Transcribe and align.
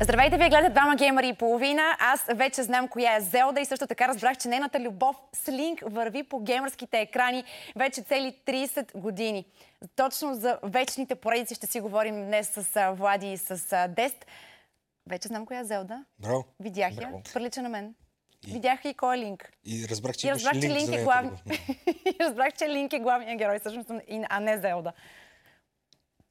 Здравейте, 0.00 0.36
вие 0.36 0.48
гледате 0.48 0.72
двама 0.72 0.96
геймери 0.96 1.28
и 1.28 1.32
половина. 1.32 1.82
Аз 2.00 2.24
вече 2.34 2.62
знам 2.62 2.88
коя 2.88 3.16
е 3.16 3.20
Зелда 3.20 3.60
и 3.60 3.64
също 3.64 3.86
така 3.86 4.08
разбрах, 4.08 4.36
че 4.38 4.48
нейната 4.48 4.80
любов 4.80 5.16
с 5.32 5.48
Линк 5.48 5.82
върви 5.86 6.22
по 6.22 6.40
геймерските 6.40 7.00
екрани 7.00 7.44
вече 7.76 8.02
цели 8.02 8.36
30 8.46 8.98
години. 8.98 9.44
Точно 9.96 10.34
за 10.34 10.58
вечните 10.62 11.14
поредици 11.14 11.54
ще 11.54 11.66
си 11.66 11.80
говорим 11.80 12.26
днес 12.26 12.48
с 12.48 12.92
Влади 12.92 13.32
и 13.32 13.36
с 13.36 13.88
Дест. 13.88 14.26
Вече 15.06 15.28
знам 15.28 15.46
коя 15.46 15.60
е 15.60 15.64
Зелда. 15.64 16.04
Браво. 16.18 16.44
Видях 16.60 16.92
я. 16.92 16.96
Браво. 16.96 17.22
Прилича 17.34 17.62
на 17.62 17.68
мен. 17.68 17.94
И... 18.48 18.52
Видях 18.52 18.84
и 18.84 18.94
кой 18.94 19.16
е 19.16 19.18
Линк. 19.18 19.52
И 19.64 19.86
разбрах, 19.90 20.16
че 20.16 20.26
И 20.26 20.30
разбрах, 20.30 20.52
че 20.52 20.68
линк 20.68 20.78
Линк 20.78 20.88
е 20.88 20.90
нея. 20.90 21.04
главни... 21.04 21.30
и 21.86 22.16
разбрах, 22.20 22.52
че 22.52 22.68
Линк 22.68 22.92
е 22.92 22.98
главният 22.98 23.38
герой, 23.38 23.58
всъщност, 23.58 23.90
а 24.30 24.40
не 24.40 24.58
Зелда. 24.58 24.92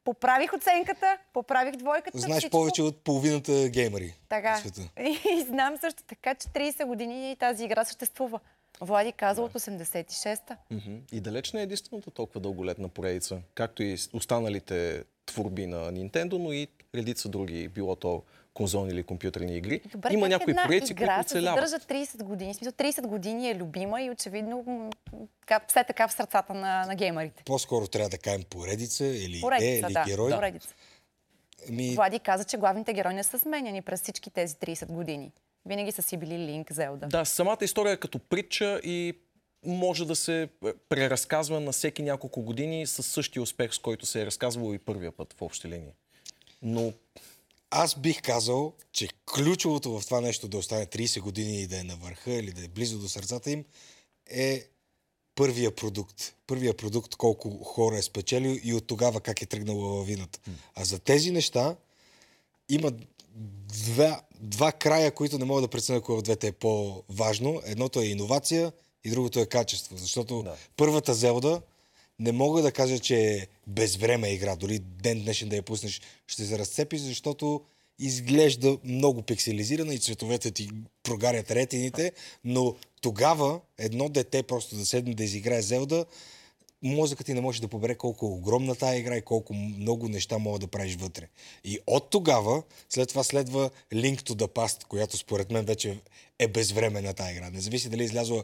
Поправих 0.03 0.53
оценката, 0.53 1.17
поправих 1.33 1.75
двойката. 1.75 2.17
Знаеш 2.17 2.41
всичко. 2.41 2.51
повече 2.57 2.81
от 2.81 3.03
половината 3.03 3.69
геймери 3.69 4.13
Така. 4.29 4.55
в 4.55 4.59
света. 4.59 4.81
И 5.37 5.41
знам 5.41 5.77
също 5.77 6.03
така, 6.03 6.35
че 6.35 6.47
30 6.47 6.85
години 6.85 7.35
тази 7.39 7.65
игра 7.65 7.85
съществува. 7.85 8.39
Влади 8.81 9.11
каза 9.11 9.41
от 9.41 9.53
86-та. 9.53 10.57
Мгм. 10.71 10.95
И 11.11 11.21
далеч 11.21 11.51
не 11.53 11.59
е 11.59 11.63
единствената 11.63 12.11
толкова 12.11 12.41
дълголетна 12.41 12.89
поредица, 12.89 13.41
както 13.55 13.83
и 13.83 13.97
останалите 14.13 15.03
творби 15.25 15.67
на 15.67 15.93
Nintendo, 15.93 16.37
но 16.37 16.51
и 16.51 16.67
редица 16.95 17.29
други, 17.29 17.67
било 17.67 17.95
то 17.95 18.23
конзолни 18.53 18.91
или 18.91 19.03
компютърни 19.03 19.57
игри. 19.57 19.81
Добре, 19.91 20.13
Има 20.13 20.29
някои 20.29 20.51
една 20.51 20.63
поредици, 20.65 20.91
игра 20.91 21.15
които 21.15 21.29
се 21.29 21.37
оцеляват. 21.37 21.69
задържа 21.69 22.05
30 22.05 22.23
години. 22.23 22.53
В 22.53 22.57
смисъл 22.57 22.73
30 22.73 23.07
години 23.07 23.49
е 23.49 23.55
любима 23.55 24.01
и 24.01 24.11
очевидно 24.11 24.89
така, 25.39 25.61
все 25.67 25.83
така 25.83 26.07
в 26.07 26.13
сърцата 26.13 26.53
на, 26.53 26.85
на 26.85 26.95
геймерите. 26.95 27.43
По-скоро 27.43 27.87
трябва 27.87 28.09
да 28.09 28.17
кажем 28.17 28.43
поредица 28.49 29.05
или 29.05 29.37
е, 29.37 29.41
Поредица, 29.41 29.85
или 29.87 29.93
да. 29.93 30.03
герой. 30.07 30.31
Поредица. 30.31 30.75
Ми, 31.69 31.95
Влади 31.95 32.19
каза, 32.19 32.43
че 32.43 32.57
главните 32.57 32.93
герои 32.93 33.13
не 33.13 33.23
са 33.23 33.39
сменяни 33.39 33.81
през 33.81 34.01
всички 34.01 34.29
тези 34.29 34.55
30 34.55 34.85
години. 34.85 35.31
Винаги 35.65 35.91
са 35.91 36.01
си 36.01 36.17
били 36.17 36.37
Линк, 36.37 36.71
Зелда. 36.73 37.07
Да, 37.07 37.25
самата 37.25 37.57
история 37.61 37.93
е 37.93 37.97
като 37.97 38.19
притча 38.19 38.79
и 38.83 39.13
може 39.65 40.05
да 40.05 40.15
се 40.15 40.41
е, 40.41 40.47
преразказва 40.89 41.59
на 41.59 41.71
всеки 41.71 42.03
няколко 42.03 42.41
години 42.41 42.87
с 42.87 43.03
същия 43.03 43.43
успех, 43.43 43.73
с 43.73 43.79
който 43.79 44.05
се 44.05 44.21
е 44.21 44.25
разказвало 44.25 44.73
и 44.73 44.79
първия 44.79 45.11
път 45.11 45.33
в 45.33 45.41
общи 45.41 45.67
линии. 45.67 45.91
Но 46.63 46.93
аз 47.71 47.95
бих 47.95 48.21
казал, 48.21 48.73
че 48.91 49.07
ключовото 49.33 49.99
в 49.99 50.05
това 50.05 50.21
нещо 50.21 50.47
да 50.47 50.57
остане 50.57 50.85
30 50.85 51.19
години 51.19 51.61
и 51.61 51.67
да 51.67 51.79
е 51.79 51.83
на 51.83 51.95
върха 51.95 52.33
или 52.33 52.51
да 52.51 52.63
е 52.63 52.67
близо 52.67 52.99
до 52.99 53.09
сърцата 53.09 53.51
им 53.51 53.65
е 54.29 54.67
първия 55.35 55.75
продукт. 55.75 56.35
Първия 56.47 56.73
продукт 56.77 57.15
колко 57.15 57.63
хора 57.63 57.97
е 57.97 58.01
спечелил 58.01 58.59
и 58.63 58.73
от 58.73 58.87
тогава 58.87 59.21
как 59.21 59.41
е 59.41 59.45
тръгнала 59.45 59.87
лавината. 59.87 60.39
А 60.75 60.85
за 60.85 60.99
тези 60.99 61.31
неща 61.31 61.75
има 62.69 62.91
два, 63.35 64.21
два 64.39 64.71
края, 64.71 65.11
които 65.11 65.39
не 65.39 65.45
мога 65.45 65.61
да 65.61 65.67
преценя 65.67 66.01
кое 66.01 66.15
от 66.15 66.23
двете 66.23 66.47
е 66.47 66.51
по-важно. 66.51 67.61
Едното 67.65 68.01
е 68.01 68.05
иновация 68.05 68.71
и 69.03 69.09
другото 69.09 69.39
е 69.39 69.45
качество. 69.45 69.97
Защото 69.97 70.43
Да. 70.43 70.55
първата 70.77 71.13
Зелда 71.13 71.61
не 72.19 72.31
мога 72.31 72.61
да 72.61 72.71
кажа, 72.71 72.99
че 72.99 73.15
е 73.15 73.47
безвреме 73.67 74.33
игра. 74.33 74.55
Дори 74.55 74.79
ден 74.79 75.21
днешен 75.21 75.49
да 75.49 75.55
я 75.55 75.63
пуснеш, 75.63 76.01
ще 76.27 76.45
се 76.45 76.59
разцепиш, 76.59 77.01
защото 77.01 77.61
изглежда 77.99 78.77
много 78.83 79.21
пикселизирана 79.21 79.93
и 79.93 79.99
цветовете 79.99 80.51
ти 80.51 80.69
прогарят 81.03 81.51
ретините, 81.51 82.11
но 82.43 82.75
тогава 83.01 83.59
едно 83.77 84.09
дете 84.09 84.43
просто 84.43 84.75
да 84.75 84.85
седне 84.85 85.13
да 85.13 85.23
изиграе 85.23 85.61
Зелда, 85.61 86.05
мозъкът 86.83 87.25
ти 87.25 87.33
не 87.33 87.41
може 87.41 87.61
да 87.61 87.67
побере 87.67 87.95
колко 87.95 88.25
е 88.25 88.29
огромна 88.29 88.75
тая 88.75 88.99
игра 88.99 89.17
и 89.17 89.21
колко 89.21 89.53
много 89.53 90.09
неща 90.09 90.37
мога 90.37 90.59
да 90.59 90.67
правиш 90.67 90.95
вътре. 90.95 91.27
И 91.63 91.79
от 91.87 92.09
тогава, 92.09 92.63
след 92.89 93.09
това 93.09 93.23
следва 93.23 93.69
Link 93.93 94.21
to 94.21 94.33
the 94.33 94.47
Past, 94.47 94.83
която 94.83 95.17
според 95.17 95.51
мен 95.51 95.65
вече 95.65 95.99
е 96.39 96.47
безвременна 96.47 97.13
тая 97.13 97.31
игра. 97.31 97.49
Не 97.49 97.61
зависи 97.61 97.89
дали 97.89 98.01
е 98.01 98.05
излязла 98.05 98.43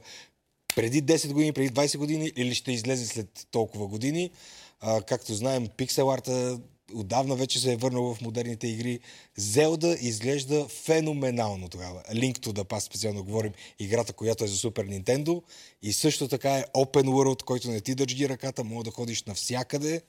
преди 0.75 1.03
10 1.03 1.33
години, 1.33 1.53
преди 1.53 1.69
20 1.69 1.97
години 1.97 2.31
или 2.35 2.55
ще 2.55 2.71
излезе 2.71 3.05
след 3.05 3.47
толкова 3.51 3.87
години. 3.87 4.31
А, 4.79 5.01
както 5.01 5.33
знаем, 5.33 5.67
пиксел 5.77 6.11
арта 6.11 6.59
отдавна 6.93 7.35
вече 7.35 7.59
се 7.59 7.73
е 7.73 7.75
върнал 7.75 8.13
в 8.13 8.21
модерните 8.21 8.67
игри. 8.67 8.99
Зелда 9.37 9.97
изглежда 10.01 10.67
феноменално 10.67 11.69
тогава. 11.69 12.03
Link 12.13 12.37
to 12.37 12.47
the 12.47 12.63
Past, 12.63 12.79
специално 12.79 13.23
говорим, 13.23 13.53
играта, 13.79 14.13
която 14.13 14.43
е 14.43 14.47
за 14.47 14.57
Супер 14.57 14.87
Nintendo. 14.87 15.43
И 15.81 15.93
също 15.93 16.27
така 16.27 16.57
е 16.57 16.63
Open 16.63 17.05
World, 17.05 17.43
който 17.43 17.69
не 17.69 17.81
ти 17.81 17.95
държи 17.95 18.29
ръката, 18.29 18.63
мога 18.63 18.83
да 18.83 18.91
ходиш 18.91 19.23
навсякъде. 19.23 20.01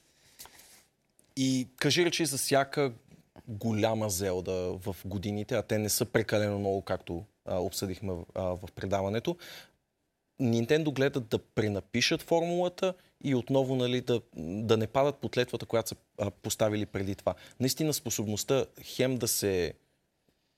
И 1.37 1.69
кажи 1.77 2.05
речи 2.05 2.27
за 2.27 2.39
всяка 2.39 2.93
голяма 3.49 4.11
зелда 4.11 4.79
в 4.87 4.97
годините, 5.05 5.55
а 5.55 5.63
те 5.63 5.79
не 5.79 5.89
са 5.89 6.05
прекалено 6.05 6.59
много, 6.59 6.83
както 6.83 7.25
а, 7.45 7.59
обсъдихме 7.59 8.13
а, 8.35 8.43
в 8.43 8.69
предаването. 8.75 9.37
Nintendo 10.41 10.93
гледат 10.93 11.29
да 11.29 11.39
пренапишат 11.39 12.23
формулата 12.23 12.95
и 13.25 13.35
отново 13.35 13.77
нали, 13.77 14.01
да, 14.01 14.21
да 14.37 14.77
не 14.77 14.87
падат 14.87 15.17
под 15.17 15.37
летвата, 15.37 15.67
която 15.67 15.89
са 15.89 16.31
поставили 16.43 16.87
преди 16.87 17.15
това. 17.15 17.35
Наистина 17.61 17.93
способността 17.95 18.65
хем 18.83 19.19
да 19.19 19.29
се 19.29 19.75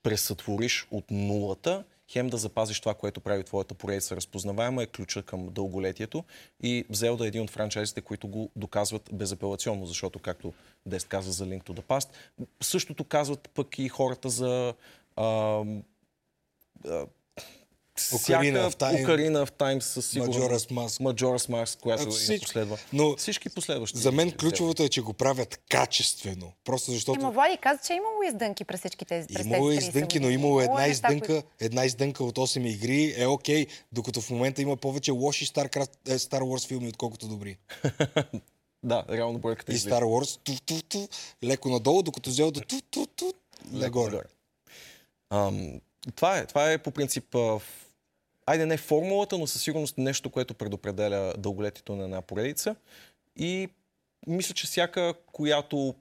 пресътвориш 0.03 0.87
от 0.91 1.11
нулата, 1.11 1.83
хем 2.11 2.29
да 2.29 2.37
запазиш 2.37 2.79
това, 2.79 2.93
което 2.93 3.21
прави 3.21 3.43
твоята 3.43 3.73
поредица 3.73 4.15
разпознаваема, 4.15 4.83
е 4.83 4.87
ключа 4.87 5.23
към 5.23 5.49
дълголетието. 5.49 6.23
И 6.63 6.85
Zelda 6.91 7.23
е 7.23 7.27
един 7.27 7.41
от 7.41 7.49
франчайзите, 7.49 8.01
които 8.01 8.27
го 8.27 8.51
доказват 8.55 9.09
безапелационно, 9.13 9.85
защото, 9.85 10.19
както 10.19 10.53
Дест 10.85 11.07
каза 11.07 11.31
за 11.31 11.45
Link 11.45 11.63
to 11.63 11.79
the 11.79 11.81
Past, 11.81 12.09
същото 12.61 13.03
казват 13.03 13.49
пък 13.53 13.79
и 13.79 13.89
хората 13.89 14.29
за 14.29 14.73
а, 15.15 15.63
а, 16.87 17.05
Ocarina 17.97 18.69
of 18.69 18.75
Time. 18.75 19.05
Ocarina 19.05 19.45
of 19.45 19.51
Time 19.51 19.79
със 19.79 20.05
сигурност. 20.09 20.39
Majora's 20.39 20.71
Mask. 20.71 21.01
Majora's 21.01 21.49
Mask, 21.49 21.79
която 21.79 22.03
А, 22.03 22.07
и 22.07 22.11
всичко. 22.11 22.45
последва. 22.45 22.77
Но 22.93 23.15
Всички 23.17 23.49
последващи. 23.49 23.97
за 23.99 24.11
мен 24.11 24.31
ключовото 24.31 24.83
е, 24.83 24.89
че 24.89 25.01
го 25.01 25.13
правят 25.13 25.59
качествено. 25.69 26.51
Просто 26.63 26.91
защото... 26.91 27.19
Ема 27.19 27.31
Влади 27.31 27.57
каза, 27.57 27.79
че 27.87 27.93
е 27.93 27.95
имало 27.95 28.23
издънки 28.27 28.65
през 28.65 28.79
всички 28.79 29.05
тези 29.05 29.27
през 29.27 29.45
Имало 29.45 29.71
е 29.71 29.75
тези 29.75 29.85
30 29.85 29.87
издънки, 29.89 30.19
но 30.19 30.29
имало 30.29 30.61
една 30.61 30.85
е 30.85 30.87
неща, 30.87 31.07
издънка, 31.13 31.43
една 31.59 31.85
издънка 31.85 32.23
от 32.23 32.37
8 32.37 32.69
игри 32.69 33.13
е 33.17 33.27
окей, 33.27 33.67
докато 33.91 34.21
в 34.21 34.29
момента 34.29 34.61
има 34.61 34.77
повече 34.77 35.11
лоши 35.11 35.45
Starcraft, 35.45 35.91
е, 36.07 36.19
Star 36.19 36.41
Wars 36.41 36.67
филми, 36.67 36.87
отколкото 36.89 37.27
добри. 37.27 37.57
Да, 38.85 39.05
реално 39.09 39.39
бройката 39.39 39.71
И 39.71 39.75
излиза. 39.75 39.95
Star 39.95 40.03
Wars 40.03 40.39
ту, 40.43 40.53
ту, 40.65 40.81
ту, 40.81 41.07
леко 41.43 41.69
надолу, 41.69 42.03
докато 42.03 42.31
Зелда 42.31 42.61
ту, 42.61 42.81
ту, 42.91 43.05
ту, 43.05 43.33
нагоре. 43.71 44.21
Ам, 45.29 45.81
това, 46.15 46.37
е, 46.37 46.45
това 46.45 46.71
е 46.71 46.77
по 46.77 46.91
принцип, 46.91 47.35
айде 48.45 48.65
не 48.65 48.77
формулата, 48.77 49.37
но 49.37 49.47
със 49.47 49.61
сигурност 49.61 49.97
нещо, 49.97 50.29
което 50.29 50.53
предопределя 50.53 51.33
дълголетието 51.37 51.95
на 51.95 52.03
една 52.03 52.21
поредица. 52.21 52.75
И 53.35 53.69
мисля, 54.27 54.53
че 54.53 54.67
всяка, 54.67 55.13
която 55.31 55.95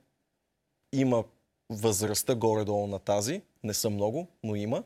има 0.93 1.25
възрастта 1.71 2.35
горе-долу 2.35 2.87
на 2.87 2.99
тази, 2.99 3.43
не 3.65 3.75
са 3.75 3.91
много, 3.91 4.29
но 4.43 4.55
има, 4.55 4.83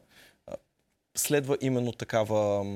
следва 1.16 1.58
именно 1.60 1.92
такава, 1.92 2.66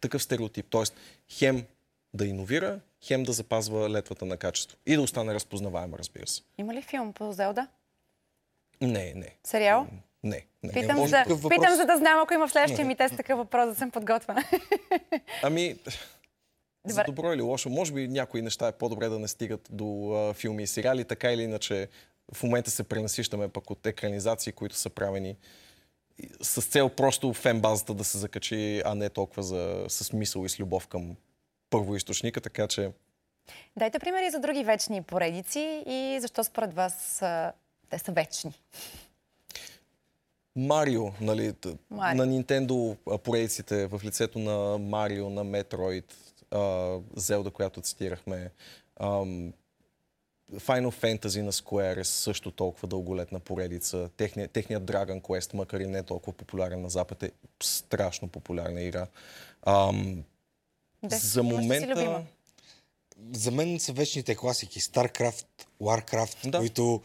такъв 0.00 0.22
стереотип. 0.22 0.66
Тоест, 0.70 0.94
хем 1.28 1.66
да 2.14 2.26
иновира, 2.26 2.80
хем 3.02 3.22
да 3.22 3.32
запазва 3.32 3.90
летвата 3.90 4.24
на 4.24 4.36
качество. 4.36 4.78
И 4.86 4.96
да 4.96 5.02
остане 5.02 5.34
разпознаваема, 5.34 5.98
разбира 5.98 6.26
се. 6.26 6.42
Има 6.58 6.74
ли 6.74 6.82
филм 6.82 7.12
по 7.12 7.32
Зелда? 7.32 7.68
Не, 8.80 9.12
не. 9.14 9.36
Сериал? 9.44 9.86
Не, 10.26 10.46
не. 10.62 10.72
Питам, 10.72 10.96
може 10.96 11.10
за, 11.10 11.48
питам, 11.48 11.74
за 11.76 11.84
да 11.84 11.96
знам, 11.96 12.20
ако 12.22 12.34
има 12.34 12.48
в 12.48 12.52
следващия 12.52 12.86
ми 12.86 12.96
тест 12.96 13.16
такъв 13.16 13.38
въпрос, 13.38 13.68
да 13.68 13.74
съм 13.74 13.90
подготвена. 13.90 14.44
Ами, 15.42 15.76
за 16.86 16.94
Добре. 16.94 17.04
добро 17.06 17.32
или 17.32 17.42
лошо, 17.42 17.70
може 17.70 17.92
би 17.92 18.08
някои 18.08 18.42
неща 18.42 18.68
е 18.68 18.72
по-добре 18.72 19.08
да 19.08 19.18
не 19.18 19.28
стигат 19.28 19.68
до 19.70 20.12
а, 20.12 20.34
филми 20.34 20.62
и 20.62 20.66
сериали, 20.66 21.04
така 21.04 21.32
или 21.32 21.42
иначе 21.42 21.88
в 22.34 22.42
момента 22.42 22.70
се 22.70 22.82
пренасищаме 22.82 23.48
пък 23.48 23.70
от 23.70 23.86
екранизации, 23.86 24.52
които 24.52 24.76
са 24.76 24.90
правени 24.90 25.36
с 26.42 26.62
цел 26.62 26.88
просто 26.88 27.32
фен 27.32 27.60
базата 27.60 27.94
да 27.94 28.04
се 28.04 28.18
закачи, 28.18 28.82
а 28.84 28.94
не 28.94 29.08
толкова 29.08 29.42
за, 29.42 29.84
с 29.88 30.12
мисъл 30.12 30.44
и 30.44 30.48
с 30.48 30.60
любов 30.60 30.86
към 30.86 31.16
първоисточника, 31.70 32.40
така 32.40 32.66
че 32.66 32.90
Дайте 33.76 33.98
примери 33.98 34.30
за 34.30 34.40
други 34.40 34.64
вечни 34.64 35.02
поредици 35.02 35.82
и 35.86 36.18
защо 36.20 36.44
според 36.44 36.74
вас 36.74 37.22
а, 37.22 37.52
те 37.90 37.98
са 37.98 38.12
вечни. 38.12 38.52
Марио, 40.56 41.04
нали, 41.20 41.54
Марио. 41.90 42.24
на 42.24 42.32
Nintendo 42.32 42.96
поредиците 43.18 43.86
в 43.86 44.00
лицето 44.04 44.38
на 44.38 44.78
Марио, 44.78 45.30
на 45.30 45.44
Metroid, 45.44 46.12
Зелда, 47.16 47.50
която 47.50 47.80
цитирахме, 47.80 48.50
Final 50.54 50.90
Fantasy 50.90 51.42
на 51.42 51.52
Square 51.52 52.00
е 52.00 52.04
също 52.04 52.50
толкова 52.50 52.88
дълголетна 52.88 53.40
поредица. 53.40 54.08
Техният, 54.16 54.50
техният 54.50 54.84
Dragon 54.84 55.20
Quest, 55.20 55.54
макар 55.54 55.80
и 55.80 55.86
не 55.86 56.02
толкова 56.02 56.32
популярен 56.32 56.80
на 56.82 56.90
Запад, 56.90 57.22
е 57.22 57.30
страшно 57.62 58.28
популярна 58.28 58.82
игра. 58.82 59.06
Ам, 59.62 60.24
Де, 61.02 61.16
за 61.16 61.42
момента... 61.42 62.24
За 63.32 63.50
мен 63.50 63.80
са 63.80 63.92
вечните 63.92 64.36
класики. 64.36 64.80
StarCraft, 64.80 65.46
Warcraft, 65.82 66.50
Да. 66.50 66.58
които 66.58 67.02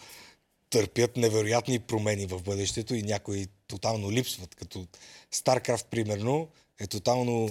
търпят 0.72 1.18
невероятни 1.18 1.80
промени 1.80 2.26
в 2.26 2.42
бъдещето 2.42 2.96
и 2.96 3.04
някои 3.04 3.48
тотално 3.68 4.12
липсват. 4.12 4.56
Като 4.56 4.88
StarCraft, 5.34 5.86
примерно, 5.86 6.48
е 6.80 6.88
тотално 6.88 7.50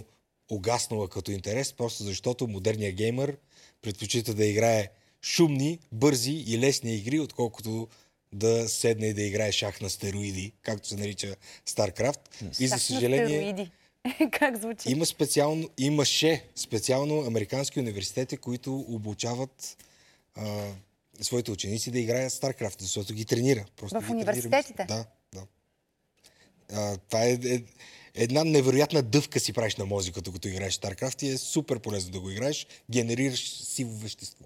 угаснала 0.51 1.09
като 1.09 1.31
интерес, 1.31 1.73
просто 1.73 2.03
защото 2.03 2.49
модерният 2.49 2.95
геймър 2.95 3.37
предпочита 3.83 4.35
да 4.35 4.47
играе 4.47 4.89
шумни, 5.23 5.79
бързи 5.93 6.45
и 6.47 6.59
лесни 6.59 6.95
игри, 6.95 7.21
отколкото 7.21 7.89
да 8.33 8.69
седне 8.69 9.07
и 9.07 9.15
да 9.15 9.23
играе 9.23 9.53
шах 9.53 9.81
на 9.81 9.91
стероиди, 9.91 10.53
както 10.63 10.89
се 10.89 10.97
нарича 10.97 11.37
StarCraft. 11.69 12.21
И 12.61 12.67
за 12.67 12.79
съжаление... 12.79 13.71
как 14.33 14.57
звучи? 14.57 14.91
Има 14.91 15.07
специално, 15.07 15.69
имаше 15.79 16.45
специално 16.57 17.21
американски 17.21 17.81
университети, 17.81 18.37
които 18.37 18.85
обучават 18.89 19.77
а, 20.35 20.73
своите 21.21 21.51
ученици 21.51 21.91
да 21.91 21.99
играят 21.99 22.33
StarCraft, 22.33 22.81
защото 22.81 23.15
ги 23.15 23.25
тренира. 23.25 23.65
Просто 23.77 24.01
в 24.01 24.11
университетите? 24.11 24.85
Да, 24.85 25.05
да. 25.35 25.43
А, 26.73 26.97
това 26.97 27.25
е, 27.25 27.33
е 27.33 27.63
една 28.15 28.45
невероятна 28.45 29.03
дъвка 29.03 29.41
си 29.41 29.53
правиш 29.53 29.77
на 29.77 29.87
мозъка, 29.87 30.23
като 30.23 30.49
играеш 30.49 30.79
StarCraft 30.79 31.23
и 31.23 31.29
е 31.29 31.39
супер 31.39 31.79
полезно 31.79 32.13
да 32.13 32.21
го 32.21 32.31
играеш, 32.31 32.67
генерираш 32.91 33.65
сиво 33.65 33.97
вещество. 33.97 34.45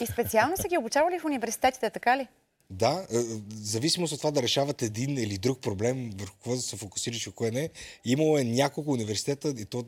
И 0.00 0.06
специално 0.06 0.56
са 0.56 0.68
ги 0.68 0.78
обучавали 0.78 1.18
в 1.18 1.24
университетите, 1.24 1.90
така 1.90 2.18
ли? 2.18 2.28
Да, 2.70 3.06
е, 3.10 3.18
в 3.18 3.40
зависимост 3.48 4.12
от 4.12 4.20
това 4.20 4.30
да 4.30 4.42
решават 4.42 4.82
един 4.82 5.18
или 5.18 5.38
друг 5.38 5.60
проблем, 5.60 6.10
върху 6.16 6.34
какво 6.34 6.56
да 6.56 6.62
се 6.62 6.76
фокусираш 6.76 7.26
и 7.26 7.30
кое 7.30 7.50
не, 7.50 7.70
имало 8.04 8.38
е 8.38 8.44
няколко 8.44 8.92
университета 8.92 9.48
и 9.48 9.64
то 9.64 9.84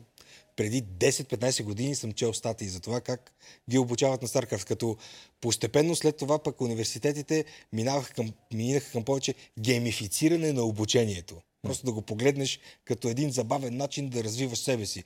преди 0.55 0.83
10-15 0.83 1.63
години 1.63 1.95
съм 1.95 2.11
чел 2.11 2.33
статии 2.33 2.67
за 2.67 2.79
това 2.79 3.01
как 3.01 3.33
ги 3.69 3.77
обучават 3.77 4.21
на 4.21 4.27
StarCraft, 4.27 4.67
като 4.67 4.97
постепенно 5.41 5.95
след 5.95 6.17
това 6.17 6.43
пък 6.43 6.61
университетите 6.61 7.45
минаха 7.73 8.13
към, 8.13 8.33
минаха 8.53 8.91
към 8.91 9.03
повече 9.03 9.33
геймифициране 9.59 10.53
на 10.53 10.61
обучението. 10.61 11.41
Просто 11.61 11.85
да 11.85 11.91
го 11.91 12.01
погледнеш 12.01 12.59
като 12.85 13.09
един 13.09 13.31
забавен 13.31 13.77
начин 13.77 14.09
да 14.09 14.23
развиваш 14.23 14.59
себе 14.59 14.85
си. 14.85 15.03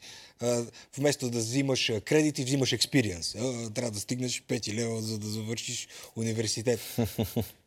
Вместо 0.97 1.29
да 1.29 1.39
взимаш 1.39 1.91
кредити, 2.05 2.43
взимаш 2.43 2.73
експириенс. 2.73 3.31
Трябва 3.73 3.91
да 3.91 3.99
стигнеш 3.99 4.43
5 4.43 4.73
лева, 4.73 5.01
за 5.01 5.19
да 5.19 5.27
завършиш 5.27 5.87
университет. 6.15 6.79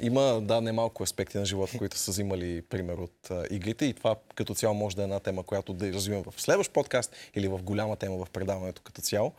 Има, 0.00 0.40
да, 0.42 0.60
немалко 0.60 1.02
аспекти 1.02 1.38
на 1.38 1.46
живота, 1.46 1.78
които 1.78 1.98
са 1.98 2.10
взимали 2.10 2.62
пример 2.62 2.94
от 2.94 3.30
а, 3.30 3.44
иглите 3.50 3.84
и 3.84 3.94
това 3.94 4.16
като 4.34 4.54
цяло 4.54 4.74
може 4.74 4.96
да 4.96 5.02
е 5.02 5.04
една 5.04 5.20
тема, 5.20 5.42
която 5.42 5.72
да 5.72 5.92
развивам 5.92 6.24
в 6.30 6.40
следващ 6.40 6.72
подкаст 6.72 7.16
или 7.34 7.48
в 7.48 7.62
голяма 7.62 7.96
тема 7.96 8.24
в 8.24 8.30
предаването 8.30 8.82
като 8.82 9.00
цяло. 9.00 9.32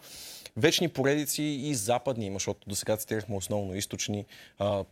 Вечни 0.57 0.89
поредици 0.89 1.43
и 1.43 1.75
западни 1.75 2.25
има, 2.25 2.35
защото 2.35 2.69
до 2.69 2.75
сега 2.75 2.97
цитирахме 2.97 3.35
основно 3.35 3.75
източни. 3.75 4.25
А, 4.59 4.83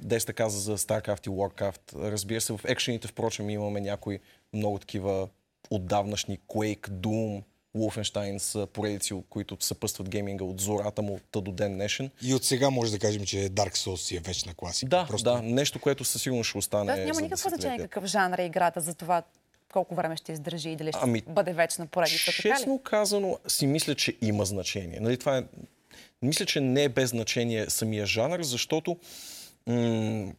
Деста 0.00 0.32
каза 0.32 0.60
за 0.60 0.78
StarCraft 0.78 1.26
и 1.26 1.30
Warcraft. 1.30 2.10
Разбира 2.10 2.40
се, 2.40 2.52
в 2.52 2.60
екшените, 2.64 3.08
впрочем, 3.08 3.50
имаме 3.50 3.80
някои 3.80 4.20
много 4.52 4.78
такива 4.78 5.28
отдавнашни 5.70 6.38
Quake, 6.48 6.88
Doom, 6.88 7.42
Wolfenstein 7.76 8.38
са 8.38 8.66
поредици, 8.72 9.22
които 9.30 9.56
съпъстват 9.60 10.08
гейминга 10.08 10.44
от 10.44 10.60
зората 10.60 11.02
му 11.02 11.20
до 11.34 11.52
ден 11.52 11.74
днешен. 11.74 12.10
И 12.22 12.34
от 12.34 12.44
сега 12.44 12.70
може 12.70 12.92
да 12.92 12.98
кажем, 12.98 13.24
че 13.24 13.36
Dark 13.36 13.76
Souls 13.76 13.96
си 13.96 14.16
е 14.16 14.20
вечна 14.20 14.54
класика. 14.54 14.88
Да, 14.88 15.06
Просто... 15.08 15.30
да, 15.30 15.42
нещо, 15.42 15.80
което 15.80 16.04
със 16.04 16.22
сигурност 16.22 16.48
ще 16.48 16.58
остане. 16.58 16.96
Да, 16.96 17.04
няма 17.04 17.20
никакво 17.20 17.48
значение 17.48 17.78
какъв 17.78 18.04
жанр 18.04 18.38
е 18.38 18.44
играта 18.44 18.80
за 18.80 18.94
това 18.94 19.22
колко 19.72 19.94
време 19.94 20.16
ще 20.16 20.32
издържи 20.32 20.70
и 20.70 20.76
дали 20.76 20.92
ще 20.92 21.00
ами, 21.02 21.22
бъде 21.28 21.52
вечна 21.52 21.86
поредица. 21.86 22.32
Честно 22.32 22.78
казано, 22.78 23.38
си 23.48 23.66
мисля, 23.66 23.94
че 23.94 24.16
има 24.22 24.44
значение. 24.44 25.00
Нали, 25.00 25.16
това 25.16 25.38
е... 25.38 25.44
Мисля, 26.22 26.46
че 26.46 26.60
не 26.60 26.84
е 26.84 26.88
без 26.88 27.10
значение 27.10 27.70
самия 27.70 28.06
жанр, 28.06 28.42
защото 28.42 28.96
м- 29.66 30.32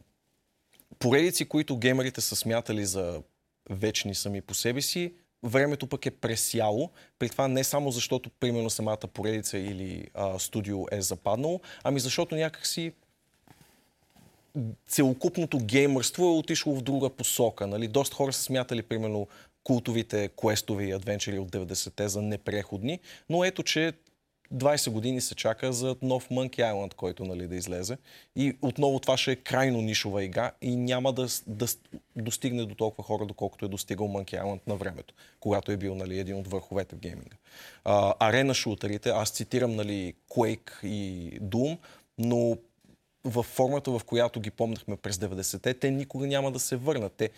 поредици, 0.98 1.44
които 1.44 1.76
геймерите 1.76 2.20
са 2.20 2.36
смятали 2.36 2.86
за 2.86 3.22
вечни 3.70 4.14
сами 4.14 4.40
по 4.40 4.54
себе 4.54 4.82
си, 4.82 5.12
времето 5.42 5.86
пък 5.86 6.06
е 6.06 6.10
пресяло. 6.10 6.90
При 7.18 7.28
това 7.28 7.48
не 7.48 7.64
само 7.64 7.90
защото, 7.90 8.30
примерно, 8.40 8.70
самата 8.70 8.96
поредица 8.96 9.58
или 9.58 10.08
а, 10.14 10.38
студио 10.38 10.86
е 10.90 11.00
западнало, 11.00 11.60
ами 11.84 12.00
защото 12.00 12.34
някакси 12.34 12.92
целокупното 14.88 15.58
геймърство 15.58 16.24
е 16.24 16.38
отишло 16.38 16.74
в 16.74 16.82
друга 16.82 17.10
посока. 17.10 17.66
Нали? 17.66 17.88
Доста 17.88 18.16
хора 18.16 18.32
са 18.32 18.42
смятали, 18.42 18.82
примерно, 18.82 19.28
култовите 19.64 20.30
квестове 20.40 20.84
и 20.84 20.92
адвенчери 20.92 21.38
от 21.38 21.50
90-те 21.50 22.08
за 22.08 22.22
непреходни, 22.22 23.00
но 23.28 23.44
ето, 23.44 23.62
че 23.62 23.92
20 24.54 24.90
години 24.90 25.20
се 25.20 25.34
чака 25.34 25.72
за 25.72 25.96
нов 26.02 26.28
Monkey 26.28 26.58
Island, 26.58 26.94
който 26.94 27.24
нали, 27.24 27.46
да 27.46 27.56
излезе. 27.56 27.98
И 28.36 28.58
отново 28.62 29.00
това 29.00 29.16
ще 29.16 29.32
е 29.32 29.36
крайно 29.36 29.80
нишова 29.80 30.24
игра 30.24 30.52
и 30.62 30.76
няма 30.76 31.12
да, 31.12 31.26
да 31.46 31.66
достигне 32.16 32.64
до 32.64 32.74
толкова 32.74 33.04
хора, 33.04 33.26
доколкото 33.26 33.64
е 33.64 33.68
достигал 33.68 34.08
Monkey 34.08 34.42
Island 34.42 34.60
на 34.66 34.76
времето, 34.76 35.14
когато 35.40 35.72
е 35.72 35.76
бил 35.76 35.94
нали, 35.94 36.18
един 36.18 36.36
от 36.36 36.48
върховете 36.48 36.96
в 36.96 36.98
гейминга. 36.98 37.36
А, 37.84 38.14
арена 38.18 38.54
шутерите, 38.54 39.10
аз 39.10 39.30
цитирам 39.30 39.76
нали, 39.76 40.14
Quake 40.30 40.86
и 40.86 41.32
Doom, 41.40 41.78
но 42.18 42.56
в 43.24 43.42
формата, 43.42 43.90
в 43.90 44.00
която 44.06 44.40
ги 44.40 44.50
помнахме 44.50 44.96
през 44.96 45.16
90-те, 45.16 45.74
те 45.74 45.90
никога 45.90 46.26
няма 46.26 46.52
да 46.52 46.58
се 46.58 46.76
върнат. 46.76 47.12
Те 47.12 47.30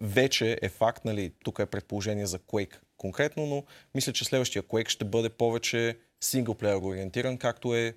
вече 0.00 0.58
е 0.62 0.68
факт, 0.68 1.04
нали, 1.04 1.32
тук 1.44 1.58
е 1.58 1.66
предположение 1.66 2.26
за 2.26 2.38
Quake 2.38 2.76
конкретно, 2.96 3.46
но 3.46 3.64
мисля, 3.94 4.12
че 4.12 4.24
следващия 4.24 4.62
Quake 4.62 4.88
ще 4.88 5.04
бъде 5.04 5.28
повече 5.28 5.98
синглплеер 6.24 6.76
ориентиран, 6.76 7.38
както 7.38 7.74
е 7.74 7.94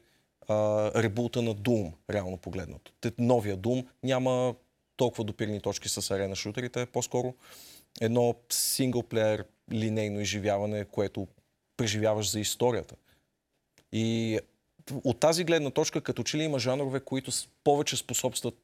ребулта 0.95 1.41
на 1.41 1.55
Doom, 1.55 1.93
реално 2.09 2.37
погледнато. 2.37 2.91
Новия 3.17 3.57
Doom 3.57 3.87
няма 4.03 4.55
толкова 4.97 5.23
допирни 5.23 5.61
точки 5.61 5.89
с 5.89 6.11
арена 6.11 6.35
шутерите, 6.35 6.81
е 6.81 6.85
по-скоро 6.85 7.33
едно 8.01 8.35
синглплеер 8.49 9.45
линейно 9.71 10.19
изживяване, 10.19 10.85
което 10.85 11.27
преживяваш 11.77 12.31
за 12.31 12.39
историята. 12.39 12.95
И 13.91 14.39
от 15.03 15.19
тази 15.19 15.43
гледна 15.43 15.69
точка, 15.69 16.01
като 16.01 16.23
че 16.23 16.37
ли 16.37 16.43
има 16.43 16.59
жанрове, 16.59 16.99
които 16.99 17.31
повече 17.63 17.97
способстват 17.97 18.55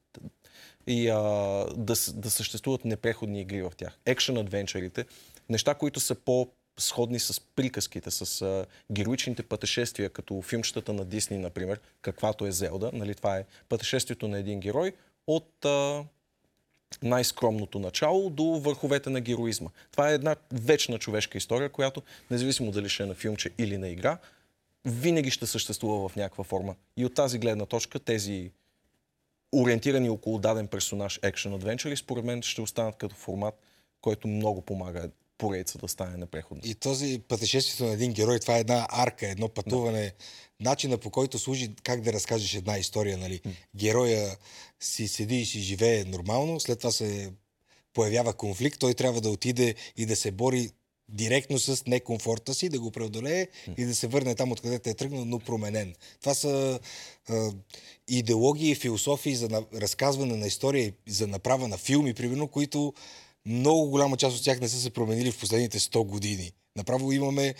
и 0.86 1.08
а, 1.08 1.18
да, 1.76 1.94
да 2.14 2.30
съществуват 2.30 2.84
непреходни 2.84 3.40
игри 3.40 3.62
в 3.62 3.72
тях. 3.76 3.98
Екшен 4.06 4.36
адвенчерите, 4.36 5.04
неща, 5.48 5.74
които 5.74 6.00
са 6.00 6.14
по 6.14 6.48
сходни 6.78 7.18
с 7.18 7.40
приказките, 7.40 8.10
с 8.10 8.42
а, 8.42 8.66
героичните 8.92 9.42
пътешествия, 9.42 10.10
като 10.10 10.42
филмчетата 10.42 10.92
на 10.92 11.04
Дисни, 11.04 11.38
например, 11.38 11.80
каквато 12.02 12.46
е 12.46 12.52
Зелда. 12.52 12.90
Нали, 12.92 13.14
това 13.14 13.38
е 13.38 13.44
пътешествието 13.68 14.28
на 14.28 14.38
един 14.38 14.60
герой 14.60 14.92
от 15.26 15.64
а, 15.64 16.04
най-скромното 17.02 17.78
начало 17.78 18.30
до 18.30 18.44
върховете 18.44 19.10
на 19.10 19.20
героизма. 19.20 19.70
Това 19.90 20.10
е 20.10 20.14
една 20.14 20.36
вечна 20.52 20.98
човешка 20.98 21.38
история, 21.38 21.68
която, 21.68 22.02
независимо 22.30 22.70
дали 22.70 22.88
ще 22.88 23.02
е 23.02 23.06
на 23.06 23.14
филмче 23.14 23.50
или 23.58 23.78
на 23.78 23.88
игра, 23.88 24.18
винаги 24.84 25.30
ще 25.30 25.46
съществува 25.46 26.08
в 26.08 26.16
някаква 26.16 26.44
форма. 26.44 26.74
И 26.96 27.04
от 27.04 27.14
тази 27.14 27.38
гледна 27.38 27.66
точка 27.66 27.98
тези 27.98 28.50
ориентирани 29.52 30.10
около 30.10 30.38
даден 30.38 30.68
персонаж 30.68 31.20
екшен 31.22 31.54
адвенчери, 31.54 31.96
според 31.96 32.24
мен 32.24 32.42
ще 32.42 32.60
останат 32.60 32.96
като 32.96 33.14
формат, 33.14 33.54
който 34.00 34.28
много 34.28 34.62
помага 34.62 35.10
поредица 35.42 35.78
да 35.78 35.88
стане 35.88 36.16
непреходно. 36.16 36.62
И 36.64 36.74
този 36.74 37.20
пътешествието 37.28 37.84
на 37.84 37.92
един 37.92 38.12
герой, 38.12 38.38
това 38.38 38.56
е 38.56 38.60
една 38.60 38.86
арка, 38.90 39.28
едно 39.28 39.48
пътуване, 39.48 40.02
да. 40.02 40.12
начина 40.64 40.98
по 40.98 41.10
който 41.10 41.38
служи 41.38 41.74
как 41.82 42.00
да 42.00 42.12
разкажеш 42.12 42.54
една 42.54 42.78
история. 42.78 43.18
Нали? 43.18 43.40
Героя 43.76 44.36
си 44.80 45.08
седи 45.08 45.36
и 45.36 45.46
си 45.46 45.60
живее 45.60 46.04
нормално, 46.04 46.60
след 46.60 46.78
това 46.78 46.90
се 46.90 47.32
появява 47.94 48.32
конфликт, 48.32 48.78
той 48.80 48.94
трябва 48.94 49.20
да 49.20 49.30
отиде 49.30 49.74
и 49.96 50.06
да 50.06 50.16
се 50.16 50.30
бори 50.30 50.70
директно 51.08 51.58
с 51.58 51.86
некомфорта 51.86 52.54
си, 52.54 52.68
да 52.68 52.80
го 52.80 52.90
преодолее 52.90 53.48
и 53.76 53.84
да 53.84 53.94
се 53.94 54.06
върне 54.06 54.34
там, 54.34 54.52
откъдето 54.52 54.90
е 54.90 54.94
тръгнал, 54.94 55.24
но 55.24 55.38
променен. 55.38 55.94
Това 56.20 56.34
са 56.34 56.80
а, 57.28 57.52
идеологии 58.08 58.70
и 58.70 58.74
философии 58.74 59.36
за 59.36 59.48
на, 59.48 59.62
разказване 59.74 60.36
на 60.36 60.46
история, 60.46 60.92
за 61.08 61.26
направа 61.26 61.68
на 61.68 61.78
филми, 61.78 62.14
примерно, 62.14 62.48
които 62.48 62.94
много 63.46 63.88
голяма 63.88 64.16
част 64.16 64.36
от 64.36 64.44
тях 64.44 64.60
не 64.60 64.68
са 64.68 64.80
се 64.80 64.90
променили 64.90 65.32
в 65.32 65.38
последните 65.38 65.78
100 65.78 66.06
години. 66.06 66.52
Направо 66.76 67.12
имаме 67.12 67.54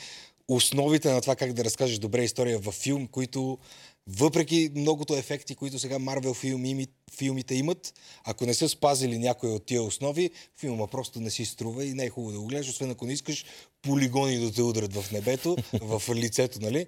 основите 0.49 1.13
на 1.13 1.21
това 1.21 1.37
как 1.37 1.53
да 1.53 1.65
разкажеш 1.65 1.99
добре 1.99 2.25
история 2.25 2.59
във 2.59 2.75
филм, 2.75 3.07
които 3.07 3.59
въпреки 4.07 4.71
многото 4.75 5.15
ефекти, 5.15 5.55
които 5.55 5.79
сега 5.79 5.99
Марвел 5.99 6.35
филми, 6.35 6.87
филмите 7.17 7.55
имат, 7.55 7.95
ако 8.25 8.47
не 8.47 8.55
са 8.55 8.69
спазили 8.69 9.19
някои 9.19 9.51
от 9.51 9.67
тия 9.67 9.83
основи, 9.83 10.31
филма 10.59 10.87
просто 10.87 11.21
не 11.21 11.31
си 11.31 11.45
струва 11.45 11.85
и 11.85 11.95
не 11.95 12.05
е 12.05 12.11
хубаво 12.11 12.33
да 12.33 12.41
го 12.41 12.47
гледаш, 12.47 12.69
освен 12.69 12.91
ако 12.91 13.07
не 13.07 13.13
искаш 13.13 13.45
полигони 13.83 14.39
да 14.39 14.53
те 14.53 14.63
удрят 14.63 14.95
в 14.95 15.13
небето, 15.13 15.57
в 15.83 16.03
лицето, 16.15 16.59
нали? 16.61 16.87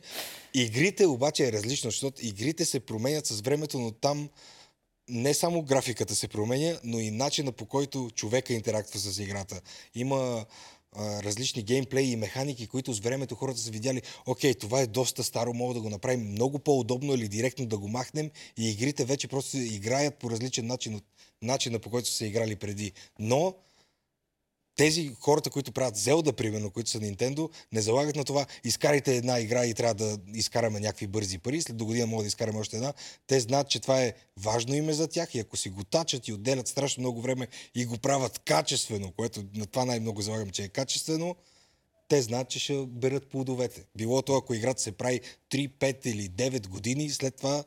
Игрите 0.55 1.07
обаче 1.07 1.47
е 1.47 1.53
различно, 1.53 1.91
защото 1.91 2.27
игрите 2.27 2.65
се 2.65 2.81
променят 2.81 3.27
с 3.27 3.41
времето, 3.41 3.79
но 3.79 3.91
там 3.91 4.29
не 5.09 5.35
само 5.35 5.63
графиката 5.63 6.15
се 6.15 6.29
променя, 6.29 6.79
но 6.85 7.01
и 7.01 7.11
начина 7.11 7.53
по 7.53 7.67
който 7.67 8.11
човека 8.15 8.53
интерактва 8.53 8.99
с 8.99 9.19
играта. 9.19 9.61
Има 9.95 10.47
а, 10.97 11.23
различни 11.23 11.63
геймплеи 11.63 12.11
и 12.11 12.17
механики, 12.17 12.67
които 12.67 12.93
с 12.93 13.01
времето 13.01 13.35
хората 13.35 13.61
са 13.61 13.71
видяли, 13.71 14.03
окей, 14.27 14.55
това 14.55 14.81
е 14.81 14.87
доста 14.87 15.25
старо, 15.25 15.55
мога 15.55 15.75
да 15.75 15.81
го 15.81 15.91
направим 15.91 16.31
много 16.31 16.59
по-удобно 16.59 17.15
или 17.15 17.29
директно 17.29 17.67
да 17.67 17.79
го 17.79 17.89
махнем 17.89 18.31
и 18.59 18.71
игрите 18.71 19.05
вече 19.05 19.29
просто 19.29 19.57
играят 19.57 20.19
по 20.19 20.31
различен 20.31 20.67
начин 20.67 20.95
от 20.95 21.05
начина 21.43 21.79
по 21.79 21.91
който 21.91 22.09
са 22.09 22.15
се 22.15 22.27
играли 22.27 22.57
преди. 22.57 22.93
Но 23.19 23.55
тези 24.77 25.11
хората, 25.21 25.51
които 25.51 25.73
правят 25.73 25.97
Zelda, 25.97 26.33
примерно, 26.33 26.71
които 26.71 26.91
са 26.91 27.01
Nintendo, 27.01 27.51
не 27.73 27.81
залагат 27.81 28.17
на 28.17 28.25
това, 28.25 28.47
изкарайте 28.65 29.17
една 29.17 29.41
игра 29.41 29.67
и 29.67 29.75
трябва 29.75 29.95
да 29.95 30.19
изкараме 30.35 30.81
някакви 30.81 31.07
бързи 31.07 31.39
пари, 31.39 31.63
след 31.63 31.77
до 31.77 31.85
година 31.85 32.07
могат 32.07 32.25
да 32.25 32.29
изкараме 32.29 32.59
още 32.59 32.77
една. 32.77 32.93
Те 33.27 33.41
знаят, 33.41 33.69
че 33.69 33.81
това 33.81 34.03
е 34.03 34.13
важно 34.37 34.75
име 34.75 34.93
за 34.93 35.09
тях 35.09 35.35
и 35.35 35.39
ако 35.39 35.57
си 35.57 35.69
го 35.69 35.85
тачат 35.85 36.29
и 36.29 36.33
отделят 36.33 36.69
страшно 36.69 37.01
много 37.01 37.21
време 37.21 37.49
и 37.75 37.85
го 37.85 37.99
правят 37.99 38.39
качествено, 38.39 39.13
което 39.17 39.45
на 39.55 39.67
това 39.67 39.85
най-много 39.85 40.23
залагам, 40.23 40.51
че 40.51 40.63
е 40.63 40.69
качествено, 40.69 41.37
те 42.09 42.23
знаят, 42.23 42.49
че 42.49 42.59
ще 42.59 42.87
берат 42.87 43.27
плодовете. 43.27 43.85
Било 43.97 44.23
то, 44.23 44.37
ако 44.37 44.55
играта 44.55 44.83
се 44.83 44.93
прави 44.93 45.21
3, 45.51 45.69
5 45.69 46.07
или 46.07 46.29
9 46.29 46.69
години, 46.69 47.11
след 47.11 47.37
това 47.37 47.65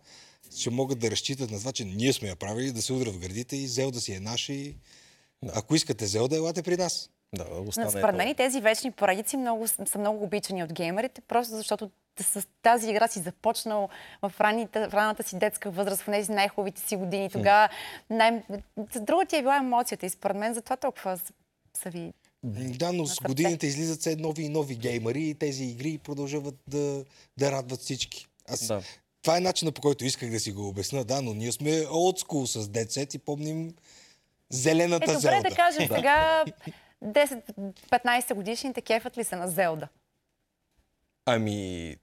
ще 0.58 0.70
могат 0.70 1.00
да 1.00 1.12
разчитат 1.12 1.52
на 1.52 1.60
това, 1.60 1.72
че 1.72 1.86
ние 1.86 2.14
сме 2.14 2.28
я 2.28 2.36
правили, 2.36 2.72
да 2.72 2.82
се 2.82 2.94
удрят 2.94 3.16
в 3.16 3.20
гърдите 3.20 3.56
и 3.56 3.68
Зелда 3.68 4.02
си 4.02 4.14
е 4.14 4.20
наша 4.20 4.54
и 4.54 4.76
ако 5.54 5.76
искате 5.76 6.06
Зелда, 6.06 6.36
елате 6.36 6.64
при 6.64 6.78
нас. 6.78 7.10
Да, 7.36 7.46
остане 7.68 7.90
според 7.90 8.16
мен 8.16 8.28
и 8.28 8.36
тези 8.36 8.62
вечни 8.62 8.92
поредици 8.92 9.38
много, 9.38 9.68
са 9.68 9.98
много 9.98 10.24
обичани 10.24 10.64
от 10.64 10.74
геймерите, 10.74 11.22
просто 11.22 11.56
защото 11.56 11.92
с 12.22 12.48
тази 12.62 12.90
игра 12.90 13.08
си 13.08 13.20
започнал 13.20 13.90
в, 14.22 14.34
раните, 14.42 14.88
в 14.88 14.94
раната 14.94 15.24
си 15.24 15.38
детска 15.38 15.72
възраст, 15.72 16.02
в 16.02 16.06
тези 16.06 16.32
най-хубавите 16.32 16.82
си 16.82 16.96
години. 16.96 17.30
Тогава 17.30 17.70
най- 18.10 18.44
друга 19.00 19.26
ти 19.26 19.36
е 19.36 19.42
била 19.42 19.58
емоцията 19.58 20.06
и 20.06 20.10
според 20.10 20.38
мен 20.38 20.54
затова 20.54 20.78
толкова 20.78 21.20
са 21.74 21.90
ви... 21.90 22.14
Да, 22.44 22.94
но 22.94 23.06
с 23.06 23.20
годините 23.20 23.68
излизат 23.68 24.02
се 24.02 24.16
нови 24.16 24.44
и 24.44 24.50
нови 24.50 24.76
геймари 24.76 25.24
и 25.24 25.34
тези 25.34 25.64
игри 25.64 25.98
продължават 25.98 26.56
да, 26.68 27.06
да 27.38 27.52
радват 27.52 27.80
всички. 27.80 28.28
Аз, 28.50 28.68
Да. 28.68 28.82
Това 29.22 29.38
е 29.38 29.42
начинът 29.42 29.76
по 29.76 29.82
който 29.82 30.06
исках 30.06 30.30
да 30.30 30.40
си 30.40 30.52
го 30.52 30.68
обясна, 30.68 31.04
да, 31.04 31.22
но 31.22 31.34
ние 31.34 31.52
сме 31.52 31.70
old 31.72 32.26
school 32.26 32.46
с 32.46 32.68
децет 32.70 33.14
и 33.14 33.20
помним 33.20 33.74
зелената 34.50 35.12
Е, 35.12 35.16
добре 35.16 35.20
Зелда. 35.20 35.50
да 35.50 35.56
кажем 35.56 35.88
сега 35.88 36.44
10-15 37.06 38.34
годишните 38.34 38.82
кефът 38.82 39.18
ли 39.18 39.24
са 39.24 39.36
на 39.36 39.48
Зелда? 39.48 39.88
Ами, 41.26 41.96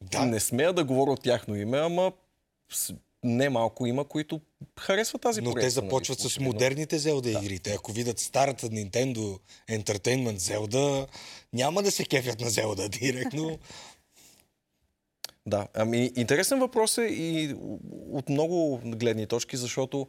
Да. 0.00 0.26
не 0.26 0.40
смея 0.40 0.72
да 0.72 0.84
говоря 0.84 1.10
от 1.10 1.22
тяхно 1.22 1.56
име, 1.56 1.78
ама 1.78 2.12
не 3.24 3.48
малко 3.48 3.86
има, 3.86 4.04
които 4.04 4.40
харесват 4.80 5.22
тази 5.22 5.40
Но 5.40 5.50
те 5.50 5.54
поредица, 5.54 5.70
започват 5.80 6.18
нали, 6.18 6.30
с 6.30 6.40
модерните 6.40 6.98
Зелда 6.98 7.30
игри. 7.30 7.58
Те 7.58 7.72
ако 7.72 7.92
видят 7.92 8.18
старата 8.18 8.66
Nintendo 8.68 9.38
Entertainment 9.70 10.36
Зелда, 10.36 11.06
няма 11.52 11.82
да 11.82 11.90
се 11.90 12.04
кефят 12.04 12.40
на 12.40 12.50
Зелда 12.50 12.88
директно. 12.88 13.58
Да, 15.46 15.66
ами 15.74 16.12
интересен 16.16 16.58
въпрос 16.58 16.98
е 16.98 17.02
и 17.02 17.54
от 18.10 18.28
много 18.28 18.80
гледни 18.84 19.26
точки, 19.26 19.56
защото 19.56 20.08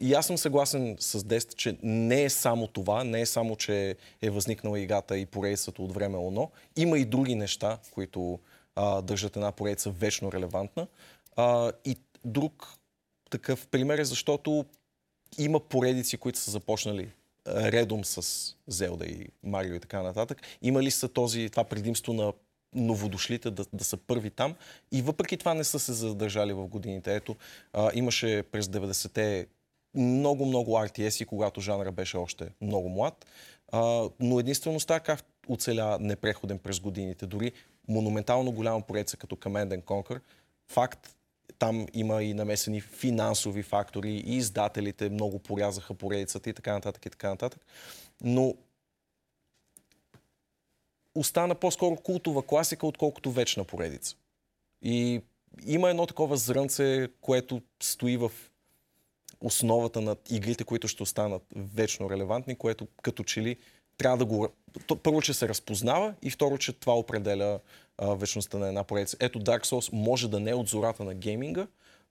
и 0.00 0.14
аз 0.14 0.26
съм 0.26 0.38
съгласен 0.38 0.96
с 1.00 1.24
Дест, 1.24 1.56
че 1.56 1.76
не 1.82 2.22
е 2.22 2.30
само 2.30 2.66
това, 2.66 3.04
не 3.04 3.20
е 3.20 3.26
само, 3.26 3.56
че 3.56 3.96
е 4.22 4.30
възникнала 4.30 4.80
играта 4.80 5.18
и 5.18 5.26
поредицата 5.26 5.82
от 5.82 5.94
време 5.94 6.18
оно. 6.18 6.50
Има 6.76 6.98
и 6.98 7.04
други 7.04 7.34
неща, 7.34 7.78
които 7.90 8.38
а, 8.76 9.02
държат 9.02 9.36
една 9.36 9.52
поредица 9.52 9.90
вечно 9.90 10.32
релевантна. 10.32 10.86
А, 11.36 11.72
и 11.84 11.96
друг 12.24 12.74
такъв 13.30 13.66
пример 13.66 13.98
е, 13.98 14.04
защото 14.04 14.64
има 15.38 15.60
поредици, 15.60 16.16
които 16.16 16.38
са 16.38 16.50
започнали 16.50 17.10
редом 17.46 18.04
с 18.04 18.54
Зелда 18.66 19.06
и 19.06 19.28
Марио 19.42 19.74
и 19.74 19.80
така 19.80 20.02
нататък. 20.02 20.42
Има 20.62 20.82
ли 20.82 20.90
са 20.90 21.08
този, 21.08 21.50
това 21.50 21.64
предимство 21.64 22.12
на 22.12 22.32
новодошлите 22.74 23.50
да, 23.50 23.64
да 23.72 23.84
са 23.84 23.96
първи 23.96 24.30
там 24.30 24.54
и 24.92 25.02
въпреки 25.02 25.36
това 25.36 25.54
не 25.54 25.64
са 25.64 25.78
се 25.78 25.92
задържали 25.92 26.52
в 26.52 26.66
годините. 26.66 27.14
Ето, 27.14 27.36
а, 27.72 27.90
имаше 27.94 28.42
през 28.42 28.66
90-те 28.66 29.46
много-много 29.94 30.72
RTS-и, 30.72 31.26
когато 31.26 31.60
жанра 31.60 31.92
беше 31.92 32.16
още 32.16 32.48
много 32.60 32.88
млад, 32.88 33.26
а, 33.72 34.08
но 34.20 34.40
единствено 34.40 34.80
StarCraft 34.80 35.24
оцеля 35.48 35.98
непреходен 36.00 36.58
през 36.58 36.80
годините. 36.80 37.26
Дори 37.26 37.52
монументално 37.88 38.52
голяма 38.52 38.82
поредица 38.82 39.16
като 39.16 39.36
Command 39.36 39.76
and 39.78 39.82
Conquer. 39.82 40.20
Факт, 40.70 41.16
там 41.58 41.86
има 41.94 42.22
и 42.22 42.34
намесени 42.34 42.80
финансови 42.80 43.62
фактори 43.62 44.10
и 44.10 44.36
издателите 44.36 45.10
много 45.10 45.38
порязаха 45.38 45.94
поредицата 45.94 46.50
и 46.50 46.52
така 46.52 46.72
нататък 46.72 47.06
и 47.06 47.10
така 47.10 47.28
нататък. 47.28 47.66
Но 48.20 48.54
остана 51.14 51.54
по-скоро 51.54 51.96
култова 51.96 52.42
класика, 52.42 52.86
отколкото 52.86 53.30
вечна 53.30 53.64
поредица. 53.64 54.16
И 54.82 55.22
има 55.66 55.90
едно 55.90 56.06
такова 56.06 56.36
зрънце, 56.36 57.08
което 57.20 57.62
стои 57.82 58.16
в 58.16 58.32
основата 59.40 60.00
на 60.00 60.16
игрите, 60.30 60.64
които 60.64 60.88
ще 60.88 61.02
останат 61.02 61.42
вечно 61.56 62.10
релевантни, 62.10 62.56
което 62.56 62.86
като 63.02 63.24
че 63.24 63.42
ли 63.42 63.56
трябва 63.98 64.18
да 64.18 64.24
го... 64.24 64.48
Първо, 65.02 65.22
че 65.22 65.34
се 65.34 65.48
разпознава 65.48 66.14
и 66.22 66.30
второ, 66.30 66.58
че 66.58 66.72
това 66.72 66.98
определя 66.98 67.60
а, 67.98 68.14
вечността 68.14 68.58
на 68.58 68.68
една 68.68 68.84
поредица. 68.84 69.16
Ето 69.20 69.40
Dark 69.40 69.64
Souls 69.64 69.92
може 69.92 70.30
да 70.30 70.40
не 70.40 70.50
е 70.50 70.54
от 70.54 70.68
зората 70.68 71.04
на 71.04 71.14
гейминга, 71.14 71.66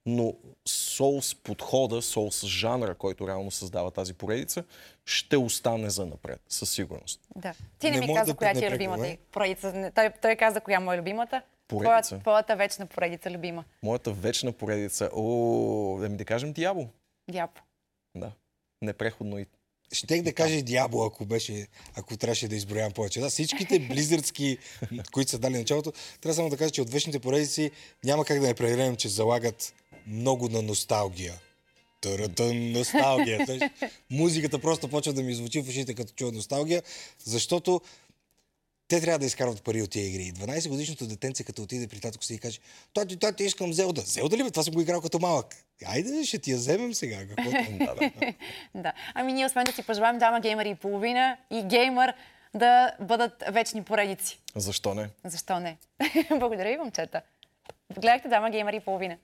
но 0.06 0.34
Souls 0.68 1.38
подхода, 1.44 2.02
Souls 2.02 2.46
жанра, 2.46 2.96
който 2.96 3.28
реално 3.28 3.52
създава 3.52 3.92
тази 3.92 4.14
поредица, 4.14 4.64
ще 5.06 5.38
остане 5.38 5.90
за 5.90 6.06
напред, 6.06 6.42
със 6.50 6.70
сигурност. 6.70 7.22
Да. 7.36 7.54
Ти 7.80 7.92
не, 7.92 8.00
Не 8.00 8.08
ми 8.08 8.16
каза 8.16 8.32
да 8.32 8.38
коя 8.38 8.54
ти 8.54 8.66
е 8.66 8.72
любимата 8.72 9.08
и 9.08 9.18
поредица. 9.32 9.92
Той, 9.96 10.10
той 10.22 10.36
каза 10.36 10.62
коя 10.62 10.80
му 10.80 10.94
е 10.94 10.98
любимата. 10.98 11.42
Поредица? 11.68 12.20
Твоята, 12.20 12.56
вечна 12.56 12.86
поредица 12.86 13.32
любима. 13.32 13.64
Моята 13.84 14.12
вечна 14.12 14.52
поредица, 14.52 15.10
о, 15.14 15.98
да 16.00 16.10
ми 16.10 16.18
да 16.18 16.26
кажем 16.26 16.54
Диабо. 16.54 16.88
Дяпо. 17.32 17.62
Да. 18.16 18.32
Непреходно 18.82 19.40
и 19.40 19.46
Щех 19.92 20.22
да 20.22 20.34
кажа 20.34 20.56
и 20.56 20.64
Диабло, 20.64 21.06
ако 21.06 21.26
беше, 21.26 21.68
ако 21.96 22.18
трябваше 22.18 22.48
да 22.48 22.56
изброявам 22.56 22.94
повече. 22.94 23.20
Да, 23.20 23.30
всичките 23.30 23.80
близърдски, 23.90 24.58
които 25.12 25.32
са 25.32 25.40
дали 25.40 25.58
началото, 25.58 25.94
трябва 26.22 26.36
само 26.36 26.50
да 26.50 26.58
кажа, 26.58 26.72
че 26.72 26.82
от 26.82 26.90
вечните 26.90 27.20
поредици 27.20 27.72
няма 28.04 28.26
как 28.26 28.40
да 28.40 28.48
не 28.48 28.54
прегрем, 28.54 28.96
че 28.96 29.10
залагат 29.10 29.74
много 30.08 30.50
на 30.50 30.62
носталгия. 30.62 31.34
Търътън, 32.02 32.72
носталгия. 32.72 33.46
Знаеш, 33.46 33.72
Музиката 34.10 34.60
просто 34.60 34.88
почва 34.88 35.14
да 35.14 35.24
ми 35.24 35.34
звучи 35.34 35.62
в 35.62 35.70
ушите, 35.70 35.94
като 35.94 36.14
чуя 36.14 36.32
носталгия, 36.32 36.84
защото 37.24 37.82
те 38.88 39.02
трябва 39.02 39.20
да 39.20 39.26
изкарват 39.26 39.64
пари 39.64 39.82
от 39.82 39.90
тия 39.90 40.08
игри. 40.08 40.34
12 40.34 40.70
годишното 40.70 41.08
детенце, 41.08 41.44
като 41.44 41.64
отиде 41.64 41.88
при 41.88 42.00
татко 42.00 42.24
си 42.24 42.34
и 42.34 42.38
каже, 42.38 42.60
тати, 42.94 43.18
тати, 43.18 43.44
искам 43.44 43.74
Зелда. 43.74 44.02
Зелда 44.02 44.38
ли 44.38 44.44
бе? 44.44 44.52
Това 44.52 44.64
съм 44.64 44.74
го 44.74 44.82
играл 44.82 45.02
като 45.02 45.20
малък. 45.20 45.56
Айде, 45.86 46.24
ще 46.24 46.40
ти 46.40 46.52
я 46.52 46.58
вземем 46.58 46.94
сега. 46.94 47.18
Какво? 47.28 47.52
да, 47.52 47.96
да. 47.96 48.34
Да. 48.76 48.94
Ами 49.14 49.34
ние 49.34 49.46
освен 49.46 49.64
да 49.64 49.72
си 49.72 49.84
пожелаем 49.84 50.18
дама 50.18 50.40
геймери 50.40 50.70
и 50.70 50.76
половина 50.76 51.38
и 51.52 51.64
геймър 51.64 52.14
да 52.54 52.92
бъдат 53.00 53.44
вечни 53.50 53.84
поредици. 53.84 54.40
Защо 54.56 54.94
не? 54.94 55.10
Защо 55.26 55.60
не? 55.60 55.78
Благодаря 56.30 56.70
ви, 56.70 56.78
момчета. 56.78 57.22
Гледахте 58.00 58.28
дама 58.30 58.50
геймери 58.50 58.76
и 58.76 58.80
половина. 58.80 59.18